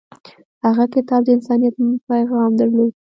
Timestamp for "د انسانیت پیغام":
1.25-2.51